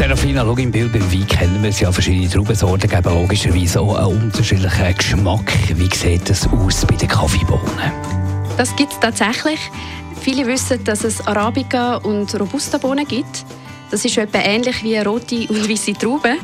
[0.00, 3.96] Serafina, schau im Bild, beim Wein kennen wir es ja, verschiedene Traubensorten geben logischerweise auch
[3.96, 5.52] einen unterschiedlichen Geschmack.
[5.74, 7.92] Wie sieht das aus bei den Kaffeebohnen?
[8.56, 9.60] Das gibt es tatsächlich.
[10.22, 13.44] Viele wissen, dass es Arabica und Robusta-Bohnen gibt.
[13.90, 16.38] Das ist etwa ähnlich wie rote und weiße Trauben.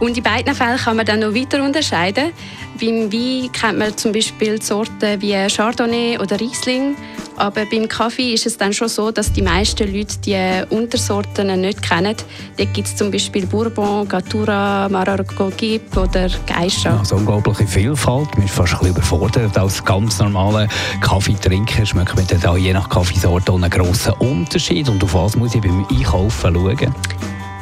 [0.00, 2.32] Und in beiden Fällen kann man dann noch weiter unterscheiden.
[2.80, 6.96] Beim Wein kennt man zum Beispiel Sorten wie Chardonnay oder Riesling.
[7.40, 11.80] Aber beim Kaffee ist es dann schon so, dass die meisten Leute die Untersorten nicht
[11.80, 12.14] kennen.
[12.58, 16.98] Dort gibt es zum Beispiel Bourbon, Gatura, Marargogip oder Geisha.
[16.98, 18.28] Also unglaubliche Vielfalt.
[18.36, 19.56] Man ist fast ein bisschen überfordert.
[19.56, 20.68] Als ganz normaler
[21.00, 24.90] Kaffeetrinker schmeckt man dann je nach Kaffeesorte einen grossen Unterschied.
[24.90, 26.94] Und auf was muss ich beim Einkaufen schauen?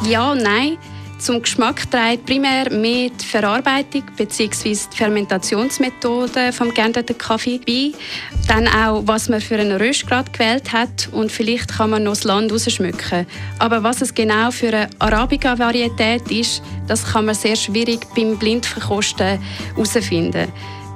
[0.05, 0.77] Ja und nein.
[1.19, 4.77] Zum Geschmack trägt primär mehr die Verarbeitung bzw.
[4.93, 7.93] die Fermentationsmethode vom geernteten Kaffee bei.
[8.47, 12.23] Dann auch, was man für einen Röstgrad gewählt hat und vielleicht kann man noch das
[12.23, 13.27] Land rausschmücken.
[13.59, 19.41] Aber was es genau für eine Arabica-Varietät ist, das kann man sehr schwierig beim Blindverkosten
[19.75, 20.53] herausfinden.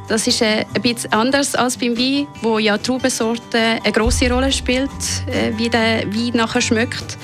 [0.08, 4.52] Das ist äh, ein bisschen anders als beim Wein, wo ja Traubensorte eine große Rolle
[4.52, 4.90] spielt,
[5.26, 7.18] äh, wie der Wein nachher schmeckt.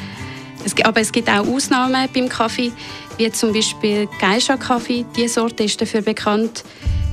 [0.69, 2.73] Es, aber es gibt auch Ausnahmen beim Kaffee,
[3.17, 5.05] wie zum Beispiel Geisha-Kaffee.
[5.17, 6.63] Diese Sorte ist dafür bekannt,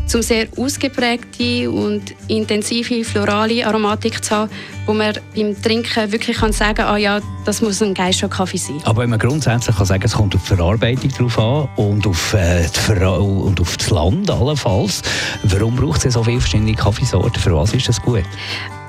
[0.08, 4.52] zum sehr ausgeprägte und intensive florale Aromatik zu haben,
[4.86, 8.82] wo man beim Trinken wirklich kann sagen kann, ah ja, das muss ein Geisha-Kaffee sein.
[8.84, 12.34] Aber wenn man grundsätzlich kann sagen, es kommt auf die Verarbeitung drauf an und auf,
[12.34, 12.68] äh,
[13.08, 15.02] und auf das Land allenfalls,
[15.44, 17.42] warum braucht es so viele verschiedene Kaffeesorten?
[17.42, 18.24] Für was ist das gut?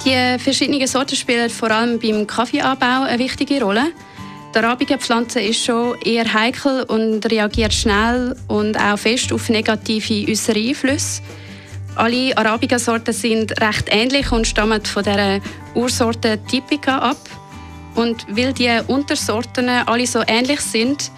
[0.05, 3.93] Die verschiedenen Sorten spielen vor allem beim Kaffeeanbau eine wichtige Rolle.
[4.57, 10.59] Die Arabica-Pflanze ist schon eher heikel und reagiert schnell und auch fest auf negative äußere
[10.59, 11.21] Einflüsse.
[11.95, 15.43] Alle Arabica-Sorten sind recht ähnlich und stammen von der
[15.75, 17.19] Ursorte Typica ab.
[17.97, 21.11] Und weil die Untersorten alle so ähnlich sind,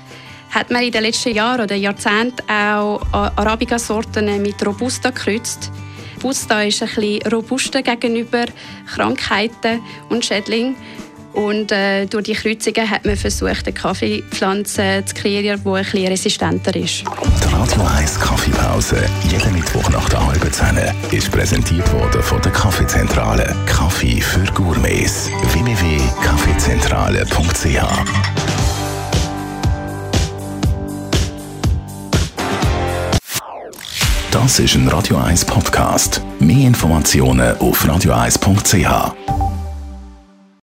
[0.50, 5.70] hat man in den letzten Jahren oder Jahrzehnten auch Arabica-Sorten mit Robusta gekreuzt.
[6.16, 8.46] Robusta ist ein bisschen robuster gegenüber
[8.92, 10.74] Krankheiten und Schädlingen.
[11.38, 16.08] Und äh, durch die Kreuzungen hat man versucht, eine Kaffeepflanze zu kreieren, die ein bisschen
[16.08, 17.04] resistenter ist.
[17.04, 18.96] Die Radio 1 Kaffeepause,
[19.30, 20.76] jeden Mittwoch nach der halben Zehn,
[21.12, 23.54] ist präsentiert worden von der Kaffeezentrale.
[23.66, 25.30] Kaffee für Gourmets.
[25.52, 27.84] www.kaffeezentrale.ch
[34.32, 36.20] Das ist ein Radio 1 Podcast.
[36.40, 39.47] Mehr Informationen auf radio1.ch.